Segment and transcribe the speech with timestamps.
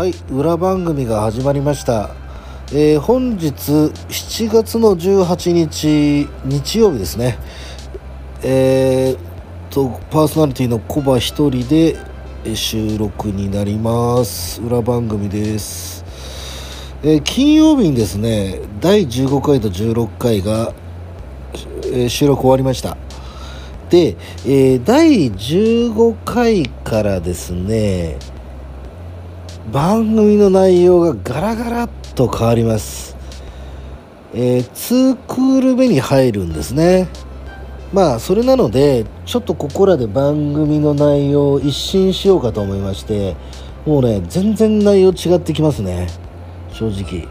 [0.00, 2.14] はい裏番組が始まりました、
[2.72, 7.38] えー本日7月の18日日曜日ですね。
[8.42, 9.18] えー
[9.68, 11.98] とパーソナリティのコバ一人で
[12.56, 14.62] 収録になります。
[14.62, 16.02] 裏番組です、
[17.02, 20.72] えー金曜日にですね第15回と16回が、
[21.84, 22.96] えー収録終わりました。
[23.90, 24.16] で、
[24.46, 28.16] えー第15回からですね
[29.72, 33.16] 番組の内容がガラガラっと変わります、
[34.34, 37.08] えー、2クール目に入るんですね。
[37.92, 43.36] まあそれなのでちょっとここらで番組の内容を一新しようかと思いまして
[43.84, 46.08] もうね全然内容違ってきますね。
[46.72, 47.28] 正直。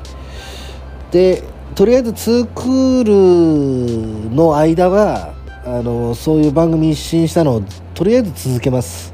[1.11, 1.43] で
[1.75, 5.33] とりあえず2クールの間は
[5.65, 9.13] あのそういう番組一新したのをとりあえず続けます。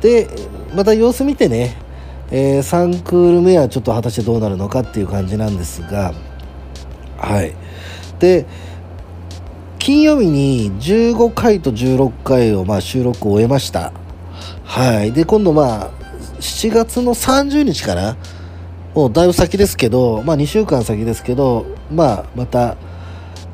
[0.00, 0.28] で
[0.74, 1.76] また様子見てね、
[2.30, 6.14] えー3クール目はちょっと果たしてどうなるのかっていう感じなんですが
[7.18, 7.54] はい。
[8.18, 8.46] で
[9.78, 13.92] 金曜日に15回と16回をまあ収録を終えました。
[14.64, 15.12] はい。
[15.12, 15.90] で今度まあ
[16.38, 18.16] 7月の30日かな
[18.94, 22.76] もうだいぶ先ですけどまあ2週間先ですけどまあまた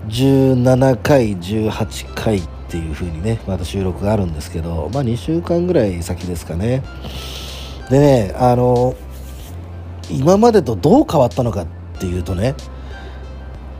[0.08, 6.82] 17回18回っていう風にねまた収録があるんですけどまあ2週間ぐらい先ですかね。
[7.90, 8.94] でねあの
[10.10, 11.66] 今までとどう変わったのかっ
[11.98, 12.54] ていうとね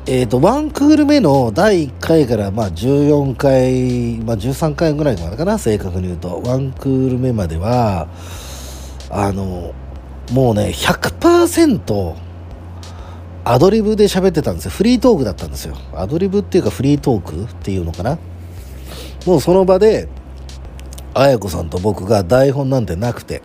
[0.08, 6.40] えー、と1クール目の第1回からまあ14回、まあ、13回ぐらいまでかな正確に言うと。
[6.42, 8.06] 1クール目までは
[9.10, 9.74] あの
[10.30, 12.14] もうね100%
[13.42, 14.70] アドリブで喋ってたんですよ。
[14.70, 15.76] フリートークだったんですよ。
[15.92, 18.16] アドリブっていうかフリートークっていうのかな。
[19.26, 20.06] もうその場で
[21.14, 23.42] 綾子さんと僕が台本なんてなくて。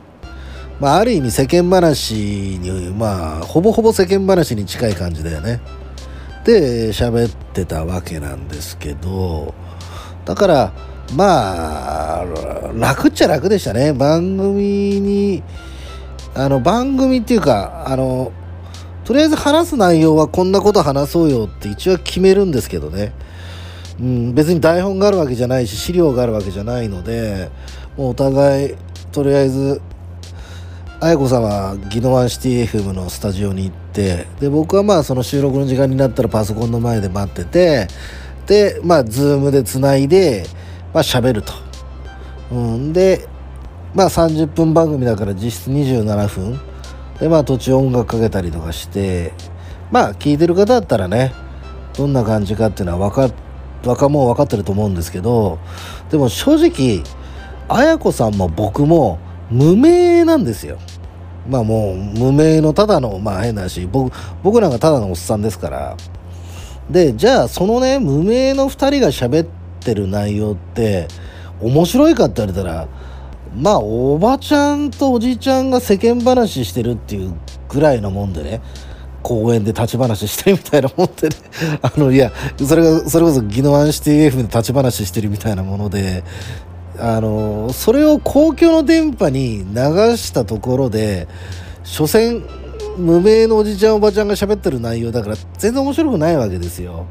[0.81, 2.15] まあある意味世間話
[2.59, 5.61] にまあほぼほぼ世間話に近い感じだよね。
[6.43, 9.53] で喋ってたわけなんですけど
[10.25, 10.73] だから
[11.15, 12.25] まあ
[12.73, 13.93] 楽っちゃ楽でしたね。
[13.93, 15.43] 番組に
[16.33, 18.31] あの番組っていうかあの
[19.05, 23.13] とりあえず話す内容はこんなこと話そうよって一応決めるんですけどね、
[23.99, 27.51] うん、別に台本があるわけじゃないし資料があるわけじゃないので
[27.97, 28.75] もうお互い
[29.11, 29.81] とりあえず
[31.03, 37.87] 綾子さんはギノワンシティ FM のスタジオに行ってで僕はまあその収録の時間になったらパソコンの前で待ってて
[38.45, 40.45] でまあズームでつないで
[40.93, 41.53] まあ喋ると、
[42.51, 43.27] うん、で
[43.95, 46.59] まあ30分番組だから実質27分。
[47.19, 49.33] でまあ途中音楽かけたりとかして
[49.91, 51.33] まあ聞いてる方だったらね
[51.97, 53.33] どんな感じかっていうのは分か
[53.81, 55.57] 分かもう分かってると思うんですけど
[56.11, 57.03] でも正直
[57.69, 59.17] 綾子さんも僕も
[59.49, 60.77] 無名なんですよ。
[61.49, 64.13] まあもう無名のただのまあ変な話僕
[64.43, 65.97] 僕なんかただのおっさんですから。
[66.89, 69.47] でじゃあそのね無名の2人が喋っ
[69.79, 71.07] てる内容って
[71.61, 72.87] 面白いかって言われたら
[73.55, 77.33] まあおばちゃんとおじちゃんが世間話してるっていう
[77.69, 78.61] ぐらいのもんでね
[79.23, 81.35] 公園で立ち話してるみたいなもんでね。
[81.81, 86.23] あのいやそれがそれこそギノワンシティ F で立ち話してるみたいなもので
[86.99, 89.75] あのそれを公共の電波に流
[90.17, 91.27] したところで
[91.83, 92.43] 所詮
[92.97, 97.05] 無名のおじちゃんおばちゃんが喋ってる内容だから全然面白くないわけですよ。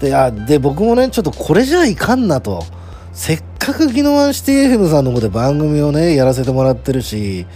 [0.00, 2.64] であで僕もねちょっとこれじゃいかんなと
[3.12, 7.46] せっかくギノワンシティ FM さんの方で番組をねやらせてもらってるし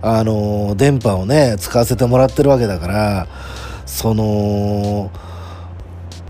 [0.00, 3.26] あの電波をね使わせてもらってるわけだから
[3.84, 5.10] その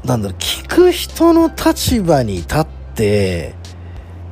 [0.04, 3.54] なんだろう聞く人の立場に立って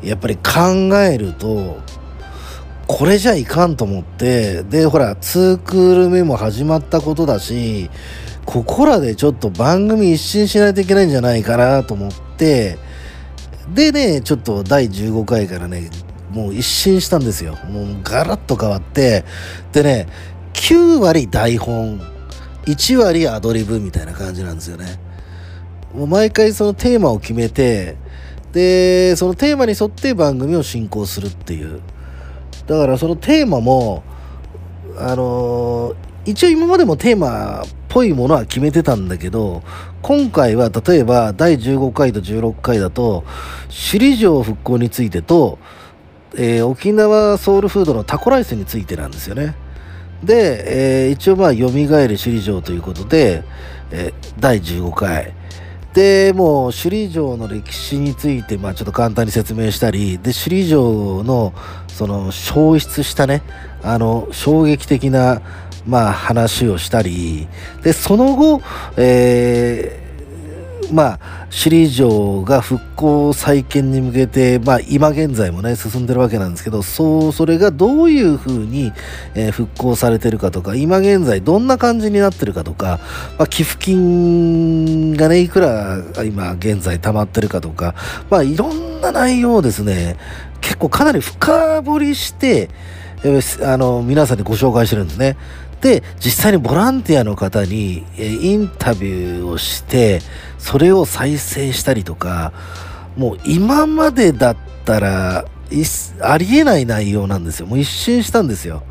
[0.02, 1.80] やっぱり考えると
[2.86, 7.90] これじゃいかんと思ってでほら2クール目も始まったことだし
[8.44, 12.78] ここらでちょっと番組一新しないといけないんじゃないかなと思って
[13.74, 15.90] でねちょっと第15回からね
[16.30, 17.56] もう一新したんですよ。
[17.70, 19.24] もうガラッと変わって
[19.72, 20.06] でね
[20.52, 22.00] 9割台本
[22.66, 24.98] 1割アドリブみたいな感じなんですよね。
[25.94, 27.96] もう毎回そのテーマを決めて
[28.56, 31.82] でそのテーマに沿って番組を進行するっていう。
[32.66, 34.02] だからそのテーマも
[34.96, 35.94] あの
[36.24, 39.62] 一応今までもテーマっぽいものは決めてたんだけど
[40.00, 43.24] 今回は例えば第15回と16回だと
[43.68, 45.58] 首里城復興についてと、
[46.34, 49.54] えー沖縄ソウルフードのタコライスについてなんですよね。
[50.24, 53.44] で、えー一応まあ蘇る首里城ということで、
[53.90, 55.34] えー第15回。
[55.96, 61.54] でもう首里城の歴史について、まあ、ちょっと簡単に説明したりで首里城の
[61.88, 63.42] その消失したね
[63.82, 65.40] あの衝撃的な、
[65.86, 67.48] まあ、話をしたり
[67.82, 68.60] でその後、
[68.98, 70.05] えー
[70.92, 71.18] まあ、
[71.50, 78.92] 首里城が復興再建に向けて、まあ、今現在もね、進んでるわけなんですけど、そう、それがどういうふうに、
[79.34, 83.00] えー、復興されてるかとか、今現在どんな感じになってるかとか、
[83.38, 87.94] まあ、寄付金がね、いくら今現在溜まってるかとか、
[88.30, 90.16] まあ、いろんな内容をですね、
[90.60, 92.70] 結構かなり深掘りして、
[93.24, 95.36] えー、あの、皆さんにご紹介してるんですね。
[95.80, 100.20] で実際にボランティアの方に、えインタビューをして
[100.66, 102.52] それを再生したりとか
[103.16, 105.44] もう今までだったら
[106.20, 107.66] ありえない内容なんですよ。
[107.66, 108.82] もう一瞬したんですよ。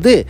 [0.00, 0.26] で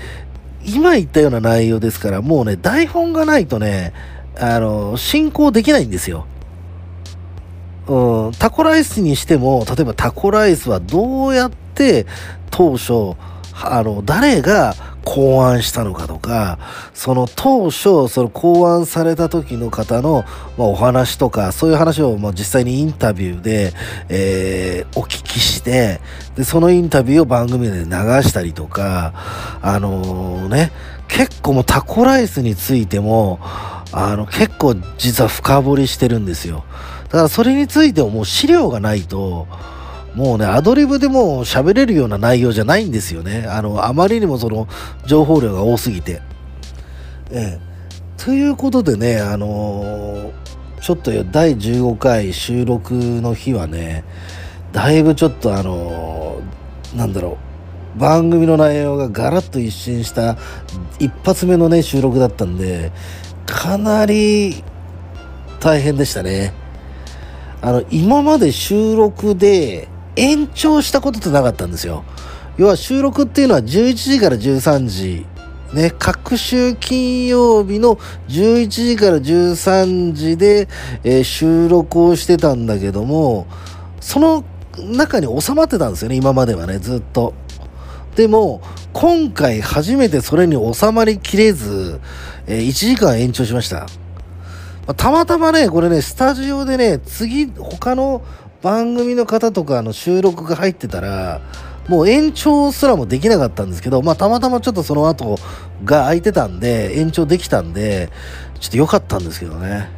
[0.67, 3.95] 今言ったような内容ですからもうね台本がないとね
[4.39, 6.27] あの進行できないんですよ。
[7.89, 12.05] うん、タコライスにしても例えばタコライスはどうやって
[12.51, 13.17] 当初
[13.55, 16.59] あの誰が考案したのかとか、
[16.95, 20.25] その当初、その考案された時の方の、
[20.57, 23.73] まあ、お話とか、そういう話をまあ実際にインタビューで、
[24.09, 26.01] えー、お聞きして、
[26.37, 27.91] で、そのインタビューを番組で流
[28.23, 29.13] したりとか、
[29.61, 30.73] あのー、ね、
[31.09, 33.41] 結構もうタコライスについても、
[33.93, 36.65] あの、結構実は深掘りしてるんですよ。
[37.05, 39.47] だからそれについてももう資料がないと、
[40.15, 43.47] もうね、アドリブでも喋れるような内容じゃないんですよね。
[43.49, 44.69] あの、あまりにもその
[45.07, 46.21] 情報量が多すぎて。
[47.31, 47.73] ええ。
[48.23, 50.33] ということでね、あのー、
[50.81, 54.05] ちょっと第15回収録の日はね、
[54.73, 57.39] だいぶちょっとあのー、なんだろ
[57.97, 60.37] う、番組の内容がガラッと一新した
[60.99, 62.93] 一発目のね、収録だったんで、
[63.47, 64.63] かなり
[65.59, 66.53] 大変でしたね。
[67.61, 72.05] あの、今まで収録で、延長したことってなかったんですよ。
[72.59, 75.27] 要は収録っていうのは11時から13時、
[75.73, 77.97] ね、各週金曜日の
[78.29, 80.69] 11時から13時で、
[81.03, 83.47] えー、収録をしてたんだけども、
[84.01, 84.45] その
[84.79, 87.33] 中に収まってたんですよね、今まではね、ずっと。
[88.17, 88.61] でも、
[88.93, 92.01] 今回初めてそれに収まりきれず、
[92.47, 93.87] えー、1時間延長しました。
[94.97, 98.23] たまたまね、これね、スタジオでね、次、他の
[98.63, 101.41] 番組の方とかの収録が入ってたら、
[101.89, 105.37] もう延長すらもできなかったんですけど、まあたまたまちょっとその後
[105.85, 108.11] が空いてたんで、延長できたんで、
[108.61, 109.89] ちょっと良かったんですけどね。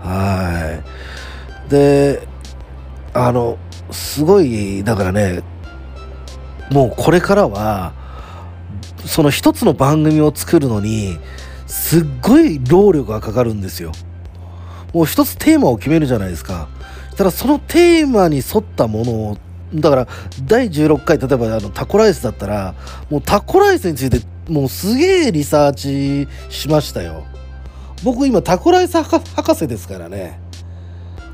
[0.00, 0.82] は
[1.68, 1.70] い。
[1.70, 2.28] で、
[3.14, 3.56] あの、
[3.90, 5.42] すごい、だからね、
[6.70, 7.94] もうこれからは、
[9.06, 11.18] その一つの番組を作るのに、
[11.66, 13.92] すっごい労力がかかるんですよ。
[14.92, 16.68] もう一つテーマを決めるじゃないですか。
[17.16, 19.38] ただそのテーマに沿ったものを
[19.74, 20.08] だから
[20.44, 22.74] 第16回例えばあのタコライスだったら
[23.10, 27.24] もうタコライスについてもうすげえリサーチしましたよ。
[28.04, 30.38] 僕今タコライス博士ですからね。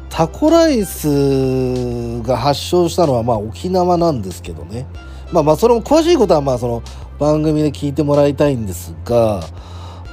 [0.08, 4.86] タコライスが発祥したのはまあ沖縄なんですけどね。
[5.32, 6.82] まあまあそれも詳しいことはまあその
[7.18, 9.42] 番組で聞いてもらいたいんですが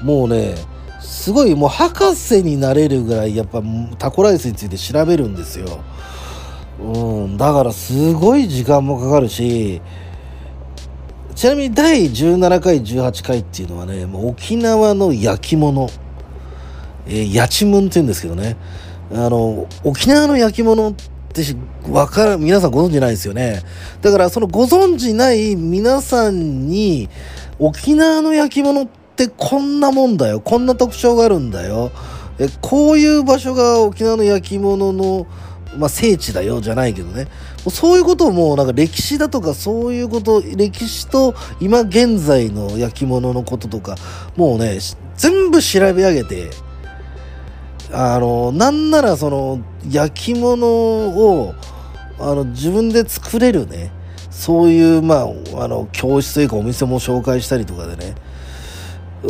[0.04, 0.56] もうね
[0.99, 3.61] すごいもう博士になれるぐらいやっぱ
[3.97, 5.79] タコライスについて調べるんですよ。
[6.79, 9.81] うん、だからすごい時間もかかるし
[11.33, 15.89] ちなみに第17回18回っていうのはねもう沖縄の焼き物、
[17.07, 18.57] えー、やちむんって言うんですけどね
[19.11, 21.44] あの沖縄の焼き物って
[21.89, 23.63] わかる皆さんご存知ないですよね
[24.01, 27.09] だからそのご存知ない皆さんに
[27.57, 30.40] 沖縄の焼き物ってってこんなもんだよ。
[30.40, 31.92] こんな特徴があるんだよ。
[32.38, 35.26] えこういう場所が沖縄の焼き物の、
[35.76, 36.62] まあ、聖地だよ。
[36.62, 37.28] じゃないけどね。
[37.71, 43.95] そういうことをもうなんか歴史だとかそういうこと歴史と今現在の焼き物のこととか
[44.38, 44.78] もうね
[45.18, 46.50] 全部調べ上げて
[47.92, 49.59] あのなんならその
[49.90, 51.56] 焼き物を
[52.19, 53.92] あの自分で作れるね。
[54.30, 55.24] そういうま
[55.56, 58.14] ああの教室というかお店も紹介したりとかでね。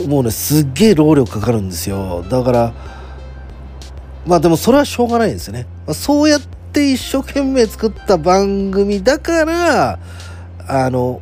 [0.07, 2.23] もうねすっげえ労力かかるんですよ。
[2.29, 2.73] だから
[4.25, 6.41] まあでもそれはしょうがないですよね、まあ、そうやっ
[6.73, 9.99] て一生懸命作った番組だから
[10.67, 11.21] あの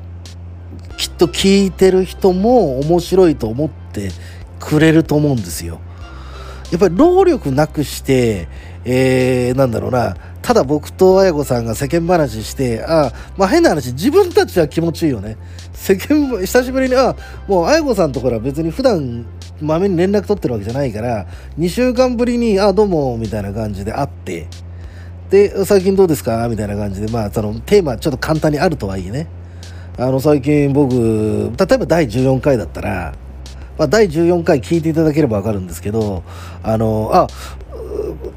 [0.98, 4.10] きっと聞いてる人も面白いと思って
[4.60, 5.80] くれると思うんですよ。
[6.72, 8.48] やっぱり労力なくして
[8.86, 10.16] えー、なんだろうな。
[10.46, 15.38] ただ僕と綾子さんが世間話してあまあ変な話自分たちは気持ちいいよね。
[15.74, 17.16] 世間久しぶりにあ
[17.48, 19.26] もう綾子さんところは別に普段
[19.60, 21.26] まめに連絡取ってるわけじゃないから
[21.58, 24.46] 2週間ぶりに「あどうも」みたいな感じで会って。
[25.32, 26.48] で最近どうですか？
[26.48, 29.26] みたいな感じでまあそのテーマちょっと簡単にあるとはいえね。
[29.98, 33.16] あの最近僕例えば第14回だったら、
[33.80, 36.22] まあ、第14回聞いていただければ分かるんですけど
[36.62, 37.28] あのあ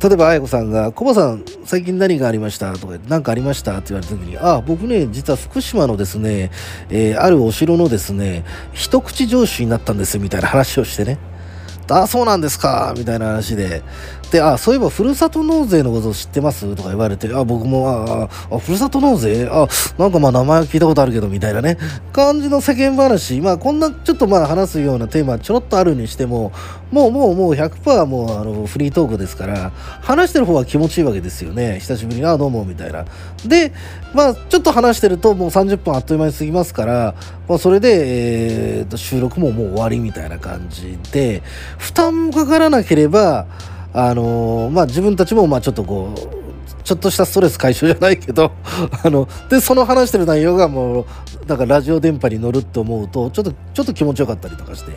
[0.01, 6.51] 例えば綾子さんが「コバさん最近何がありました?」とか「何かありました?」って言われた時に「あ僕ね実は福島のですね、
[6.91, 11.19] えー、あるお城のですね一口城主になったんです」みたいな話をしてね
[11.91, 13.83] 「あそうなんですか」みたいな話で
[14.31, 16.77] で、あ、そういえばふるさと納税のこと知ってます？
[16.77, 19.49] とか言われて、あ、僕も、あ、あふるさと納税？
[19.51, 19.67] あ、
[19.97, 21.79] なんかまあ名前は聞いたことあるけど、みたいなね、
[22.13, 26.53] 感じの世間話、まあこんなちょっとまあ話すようなテーマちょろっとあるにしても、
[26.91, 29.71] もうもうもう100%もうあのフリートークですから、
[30.03, 31.79] 話してる方は気持ちいいわけですよね。
[31.81, 33.07] 久しぶりに、あ、どうも、みたいな。
[33.47, 33.73] で、
[34.15, 37.15] まあちょっと話してるともう30分あっという間に過ぎますから、
[37.49, 41.43] まあそれで、えー、と収録ももう終わりみたいな感じで、
[41.79, 43.47] 負担もかからなければ、
[43.93, 48.53] あのー、まあ、自分たちもまあちょっとこうちょっとしたストレス解消じゃないけど
[49.05, 51.07] あのでその話してる内容がもう
[51.47, 54.93] だかラジオ電波に乗るって思うとちょっとちょっと気持ちよかったりとかして。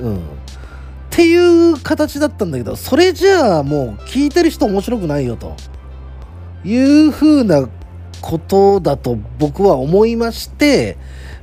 [0.00, 1.34] うんってい
[1.72, 5.56] う形だったんだけどそれじゃあもう聞いてる人面白くないよと
[6.64, 7.68] いうふうな
[8.20, 10.96] ことだと僕は思いまして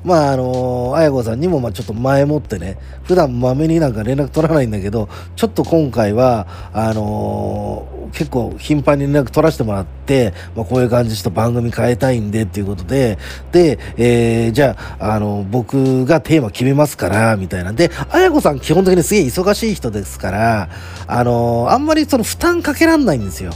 [0.05, 13.17] まああの綾子さんにもまあちょっと前もってね普段まめになんか連絡取らないんだけどちょっと今回はあのー、結構頻繁に連絡取らせてもらって、まあ、こういう感じちょっと番組変えたいんでっていうことで
[13.51, 20.69] で、えー、じゃあ、あの僕がテーマ決めますからみたいなで綾子さん基本的にすげえ忙しい人ですから
[21.07, 23.53] あのー、あんまりその負担かけらんないんですよ。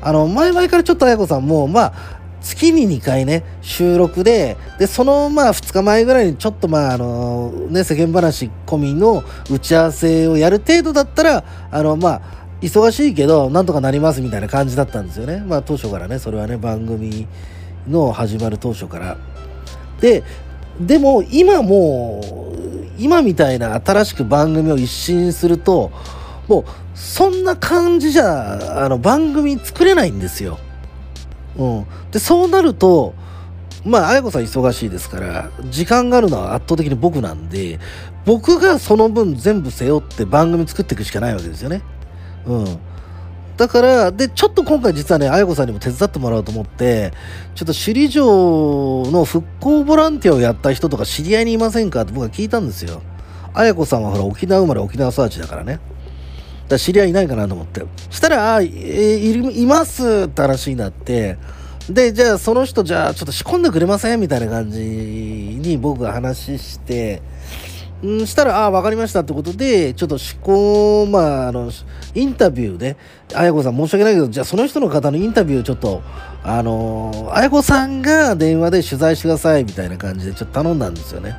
[0.00, 2.17] あの前々からちょっと綾子さんもまあ
[2.48, 12.22] 月に2回ね、収録で、で、そのまあ2日前ぐらいにちょっとまああのね、世間話込みの打ち合わせをやる程度だったら、あのまあ、
[12.62, 15.44] 忙しいけど、なんとかなりますみたいな感じだったんですよね。
[15.46, 17.26] まあ当初からね、それはね、番組
[17.86, 19.18] の始まる当初から。
[20.00, 20.22] で、
[20.80, 22.58] でも今もう、
[22.98, 25.92] 今みたいな新しく番組を一新すると、
[26.48, 26.64] もう
[26.94, 30.58] そんな感じじゃ、あの番組作れないんですよ。
[31.58, 33.14] うん、でそうなると
[33.84, 37.78] まあ綾子さん忙しいですから時間があるのは圧倒的に僕なんで
[38.24, 41.82] 僕がその分全部背負って番組作っていくしかないわけですよね。
[42.46, 42.78] うん、
[43.56, 47.12] だからでちょっと今回実はね綾子さんにも手伝ってもらおうと思って
[47.54, 53.02] ちょっと首里城の復興ボランティアをやった人とか知り合いにいませんかって僕は聞いたんですよ。
[53.54, 55.80] 綾子さんはほら沖縄生まれ沖縄育ちだからね。
[56.68, 57.82] だ知り合いいないかなと思って。
[58.10, 61.38] したら、あ、えー、いますって話になって、
[61.88, 64.20] で、じゃあその人じゃあちょっと仕込んでくれません？
[64.20, 67.22] みたいな感じに僕が話して、
[68.04, 71.70] んしたら、ああ、わかりましたってことで、ちょっと仕込、まあ、あの、
[72.14, 72.96] インタビューで、
[73.34, 76.02] あやこさん申し訳ないけど、じゃあその人の方のインタビューちょっと、
[76.44, 81.36] あの、あやこさんが電話で取材してくださいみたいな感じでちょっと頼んだんですよね。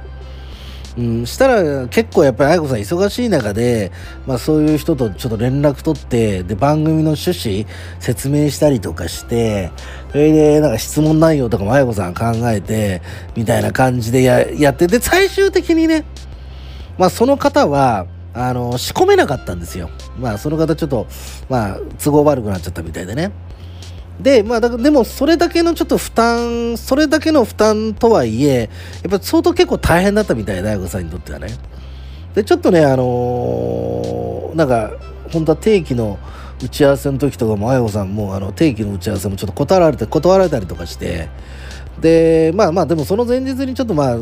[0.99, 3.89] うん、したら結構やっぱり愛子さん忙しい中で、
[4.27, 7.65] まあ、そういう人とちょっと連絡取ってで番組の趣旨
[8.01, 9.71] 説明したりとかして
[10.11, 13.01] それでなんか質問内容とかも愛子さん考えて
[13.37, 16.03] みたいな感じでややってで最終的にね、
[16.97, 19.89] まあ、その方はあの仕込めなかったんですよ。
[20.19, 21.07] まあその方ちょっと、
[21.49, 23.31] まあ、都合悪くなっちゃったみたいでね。
[24.19, 28.69] で、まあ、だでもそれだけのちょっと負担、それだけの負担とはいえ、
[29.03, 31.47] やっぱ相当結構大変だったみたい、大悟さんにとってはね。
[32.35, 34.91] で、ちょっとね、あのー、なんか、
[35.31, 36.17] 本当は定期の
[36.61, 41.29] 打ち合わせの時とかも、あやこさんもあの定期の打ち合わせもちょっと断られて、断られたりとかして、
[42.01, 44.17] で、まあまあ、でもその前日にちょっとまあ、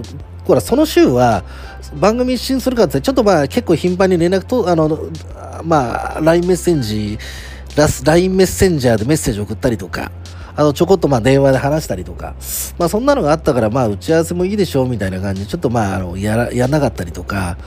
[0.46, 1.44] ほら、その週は
[2.00, 5.00] 番組一新するかって、ちょっとまあ結構頻繁に連絡と、あの、
[5.64, 7.18] まあ、LINE メッセンジ、
[8.06, 10.12] LINE メッセンジャーでメッセージ送ったりとか、
[10.56, 12.36] あの、ちょこっとまあ電話で話したりとか、
[12.80, 17.58] まあそんなのがあったから、まあ打ち合わせもいいでしょうみたいな感じで、ちょっとまあ、あの、やら、やらなかったりとか、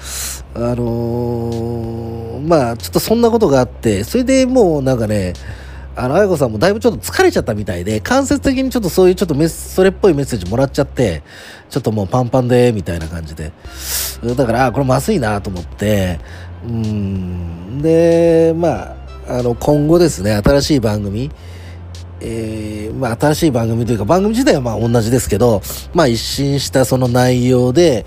[0.55, 5.35] あのー、まあちょっとそんなことがあって、それでもうなんかね、
[5.95, 11.23] あの、あやこさんもだいぶちょっと疲れちゃったみたいで、間接的にちょっとそういうちょっとメ、それっぽいメッセージもらっちゃって、
[11.69, 13.53] ちょっともうパンパンで、みたいな感じで。
[14.37, 16.19] だから、これまずいなと思って、
[16.65, 19.00] うん、で、まあ、
[19.31, 21.31] あの今後ですね新しい番組
[22.23, 25.63] えー、まあ、新しい番組というか番組自体はまあ同じですけど、
[25.95, 28.05] まあ、一新したその内容で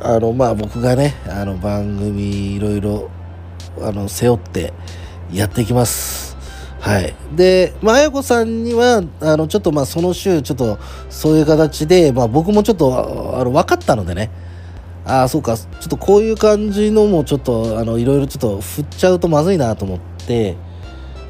[0.00, 3.10] あの、まあ、僕がねあの番組いろいろ
[3.80, 4.74] あの背負って
[5.32, 6.36] やっていきます。
[6.80, 10.78] はい、で、まあやこさんにはあのちょっとまあその週ちょっと
[11.08, 14.30] そういう形で、まあ、僕もちょっとあの分かったのでね。
[15.06, 15.56] ああそうか。
[15.56, 20.13] ちょっとこういう感じのもちょっとあのいろいろちょっと振っちゃうとまずいなと思って。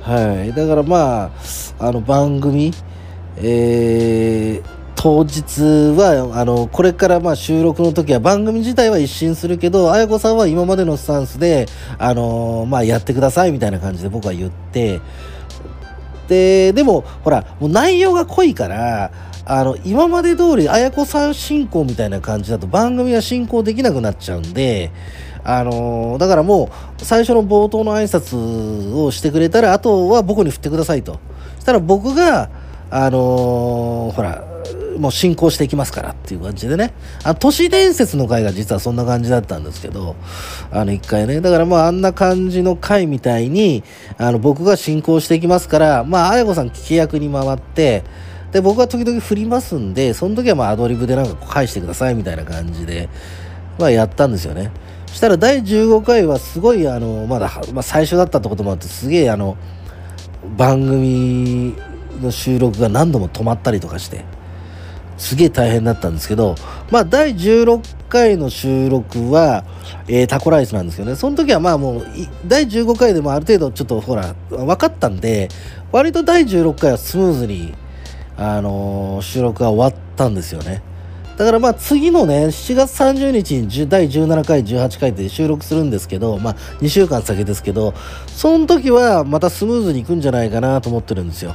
[0.02, 0.52] はい。
[0.52, 1.30] だからまあ
[1.78, 2.72] あの番組
[3.36, 5.60] えー、当日
[5.98, 11.66] はあのこれからまあ収録の時は番組自体は一新するけど綾子さんは今までのスタンスで、
[11.98, 15.00] あのまあ、やってくださいみたいな感じで僕は言って
[16.28, 19.10] ででもほらもう内容が濃いから
[19.44, 24.90] あの今まで通り綾子さん進行みたいな感じだと番組は進行できなくなっちゃうんで
[25.44, 31.20] あのだからもう最初の冒頭の挨拶をしてくれたらあとは僕に振ってくださいと。
[31.60, 32.50] したら僕が
[32.90, 34.44] あのほら
[34.98, 36.92] もう進行していきますからっていう感じでね。
[37.24, 40.16] あ都市伝説の回が実はそんな感じだったんですけど
[40.70, 41.40] あの一回ね。
[41.40, 43.82] だからまああんな感じの回みたいに
[44.18, 48.04] あの僕が進行していきますからまあ綾子さん聞き役に回って
[48.52, 53.08] で僕は時々振りますんでその時はまあアドリブでなんか返してくださいみたいな感じで
[53.78, 54.70] まあやったんですよね。
[55.14, 59.56] したら第15回はすごいあのまだ、まあ、最初だったってこともあってすげえあの
[60.56, 61.76] 番組
[62.20, 64.24] の収録が何度も止まったりとかして
[65.16, 66.56] すげえ大変だったんですけど、
[66.90, 69.64] まあ、第16回の収録は、
[70.08, 72.06] えー、タコライスなんですけどね、その時はまあもう、
[72.46, 75.48] 第15回でもある程度ちょっとほら、分かったんで、
[75.92, 77.74] 割と第16回はスムーズに、
[78.36, 80.82] あのー、収録が終わったんですよね。
[81.36, 87.92] だからまあ次のね、7月30日に第17回、18回で収録するんですけど、まあ2週間先ですけど、
[88.28, 91.54] その時はまたスムーズにいくんじゃないかなと思ってるんですよ。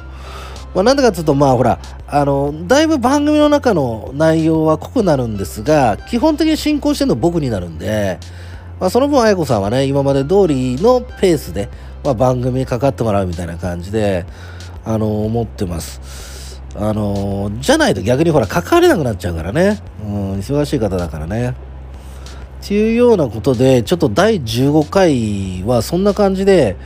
[0.76, 8.20] まあ、なんでかっていうと、まあほら、あの、だいぶ番組の中の内容は濃くなるんですが、基本的に進行してるのは僕になるんで、
[8.80, 11.70] まあ、その分、愛子さんはね、今まで通りのペースで、
[12.04, 14.26] まあ、番組にかかってもらうみたいな感じで、
[14.86, 16.29] あの、思ってます。
[16.82, 19.82] あの、じゃないと逆にほら、関われなくなっちゃうからね。
[20.02, 21.50] うん、忙しい方だからね。
[21.50, 26.78] っていうようなことで、ちょっと第15回はそんな感じで、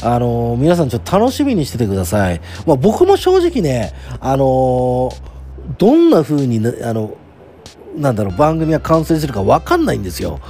[0.00, 2.40] あのー、皆さんちょっと楽しみにしててください。
[2.66, 5.12] まあ、僕も正直ね、あのー、
[5.78, 7.16] どんな風に、あの、
[7.96, 10.40] なんだろう、番組が完成するかわかんないんですよ。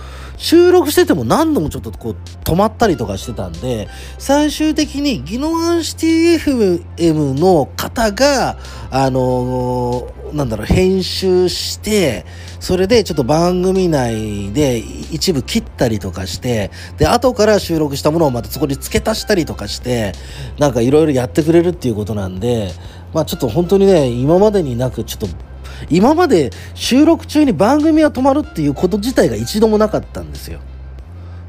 [0.43, 8.59] 収録してても何度もちょっとこう止まったりとかしてたんで、最終的にギノワンシティ FM の方が、
[8.91, 12.27] あのー、なんだろう、編集して、
[12.59, 20.13] それでちょっと番組内で一部切ったりとかして、で、後から収録したものをまたそこに付け足したりとかして、
[20.59, 22.73] なんかいろいろやってくれるっていうことなんで、
[23.15, 25.52] まあちょっと本当にね、今までになくちょっと
[25.91, 30.61] 今まで収録中に番組が止まるっていうこと自体が一度もなかったんですよ。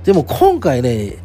[0.03, 1.17] でも今回ね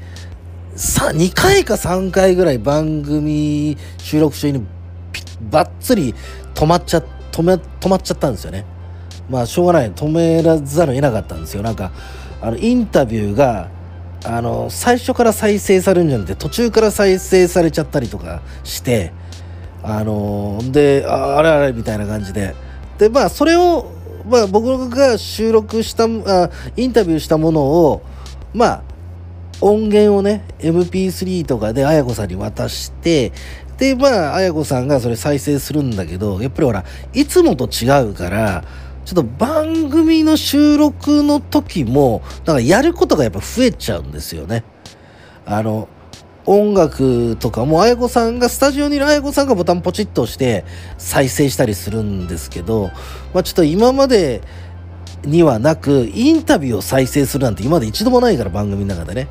[0.76, 4.64] さ2回か3回ぐらい番組収録中に
[5.50, 6.14] ばっつり
[6.54, 8.64] 止まっちゃ止め止まっちゃったんですよね。
[9.28, 9.92] まあしょうがない。
[9.92, 11.62] 止めらざるを得なかったんですよ。
[11.62, 11.92] なんか
[12.40, 13.68] あのインタビューが
[14.24, 19.12] あの最初から再生されるんじゃなくて途中から再生されちゃったりとかして
[19.82, 22.54] あのであれあれみたいな感じで
[22.98, 23.90] でまあそれを、
[24.26, 28.02] まあ、僕が収録したあインタビューしたものを
[28.52, 28.82] まあ
[29.60, 33.32] 音源をね MP3 とかで綾子さんに渡して
[33.78, 38.64] でまあ綾子さんがそれ再生するんだけどやっぱりほらいつもと違うから
[39.04, 44.64] ちょっと番組の収録の時もなんかやることがやっぱ増えちゃうんですよね。
[45.46, 45.88] あの
[46.48, 50.64] 音楽とかも、あやこさんが、スタジオにいるあやこさんがボタンポチッと押して
[50.96, 52.90] 再生したりするんですけど、
[53.34, 54.40] まあちょっと今まで
[55.24, 59.28] にはなく、インタビューを再生するなんて今まで一度もないから番組の中でね。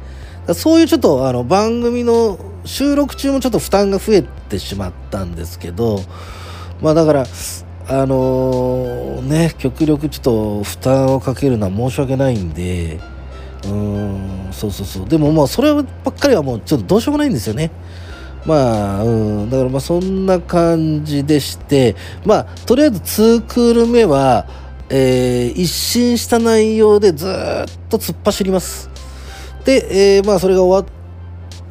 [0.53, 6.01] そういうちょっとあの番組の収録中もちょっと負担が増えてしまったんですけど、
[6.81, 7.25] まあだから、
[7.89, 12.99] あのー、ね、極力ちょっと負担をかけるのは申し訳ないんで、
[13.65, 15.07] うんそうそうそう。
[15.07, 17.71] でもまあそればっかりはもうちょっとどうしようもないんですよね。
[18.45, 19.07] まあ、う
[19.45, 24.47] ん、だからまあそんな感じでしてまあとりあえず2クール目は、
[24.89, 27.29] えー、一新した内容でずっ
[27.89, 28.89] と突っ走ります。
[29.65, 30.97] で、えー、まあそれが終わっ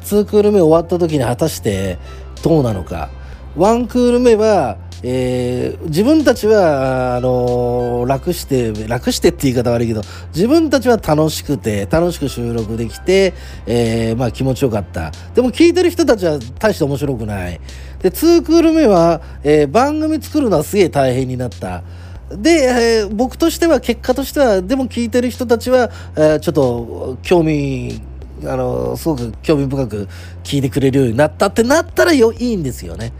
[0.05, 1.97] 2クール目終わった時に果たして
[2.43, 3.09] どうなのか。
[3.57, 10.01] 1クール目はえー、自分たちはあのー、楽して楽してって言い方悪いけど
[10.33, 13.33] 自分たちは楽しくて楽しく収録できて、
[13.65, 15.11] えー、まあ、気持ちよかった。
[15.35, 17.59] でも聞いてる人たちは大して面白くない。
[18.01, 21.83] で2クール目は、え番組作るのはすげえ大変になった。
[22.31, 28.01] で、え僕としては結果としてはでも聞いてる人たちは、えちょっと興味
[28.45, 30.07] あのすごく興味深く
[30.43, 33.11] 聞いてくれるようになったってなったらよいいんですよね。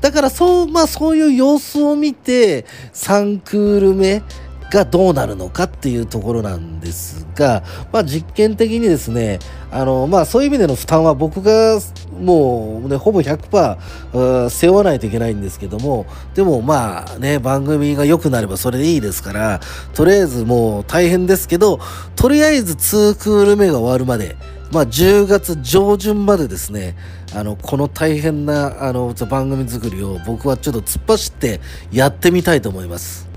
[0.00, 4.22] だからそう、まあそういう様子を見て、3クール目
[4.70, 9.38] がどうなるのかっていうところなんですが、まあ、実験的にですね
[9.70, 11.78] あの、まあ、そういう意味での負担は僕が
[12.18, 19.60] もう、ね、ほぼ100%背負わないといけないんですけどもでもまあね番組が良くなればそれでいいですから
[19.94, 21.78] とりあえずもう大変ですけど
[22.16, 24.36] とりあえず2クール目が終わるまで
[24.72, 26.96] まあ、10月上旬までですね、
[27.34, 31.60] あの、この大変な、あの、番組作りを僕はちょっと突っ走って
[31.92, 33.28] やってみたいと思います。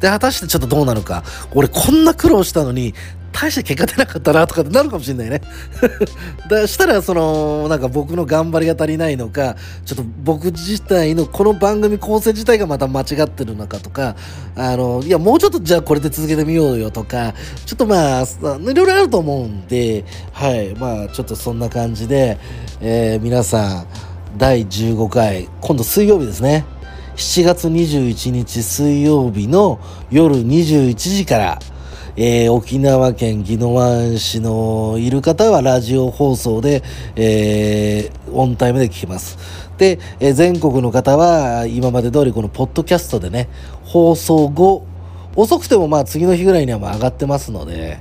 [0.00, 1.24] で、果たしてちょっとどうなのか。
[1.52, 2.94] 俺こんな苦労したのに、
[3.40, 5.40] 大して結果出なかったなとかってなるかもしれないね。
[6.50, 14.16] だしたら、その、なんか僕の頑張りが足りないのか、ちょっと僕自体のこの番組構成自体がまた間違ってるのかとか、
[14.56, 17.32] あの、いや、もうちょっとじゃあこれで続けてみようよとか、
[17.64, 18.26] ちょっとまあ、い
[18.74, 22.38] ろいろあると思うんで、はい、まあ、ちょっとそんな感じで、
[22.80, 23.86] えー、皆さん、
[24.36, 26.64] 第15回、今度水曜日ですね。
[27.14, 29.78] 7月21日水曜日の
[30.10, 31.58] 夜21時から、
[32.20, 36.82] えー、沖縄県宜野湾市のいる方はラジオ放送で、
[37.14, 39.38] えー、オンタイムで聞きます。
[39.78, 43.48] で、えー、全国の方は今まで通りこのポッドキャストでね、
[43.84, 44.84] 放送後、
[45.36, 48.00] 遅くてもまあ次の日ぐらいにはもう上がってますので、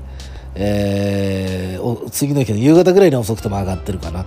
[0.56, 4.26] えー、次の日の夕方ぐらいに遅くても上がってるかな。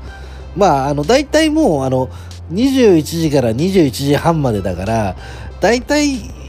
[0.55, 2.09] まあ、あの、大体もう、あの、
[2.53, 5.17] 21時から21時半までだから、
[5.61, 6.40] だいたい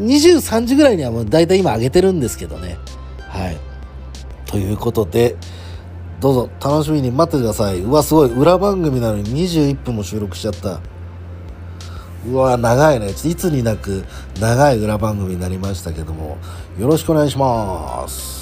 [0.00, 2.78] 23時ぐらいにはもう大体今上げてるんですけどね。
[3.28, 3.56] はい。
[4.46, 5.36] ということで、
[6.20, 7.80] どうぞ楽しみに待ってください。
[7.80, 8.32] うわ、すごい。
[8.32, 10.80] 裏番組なのに21分も収録しちゃった。
[12.26, 13.10] うわ、長いね。
[13.10, 14.04] いつになく
[14.38, 16.36] 長い裏番組になりましたけども、
[16.78, 18.39] よろしくお願いします。